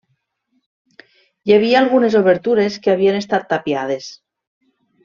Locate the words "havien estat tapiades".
2.97-4.15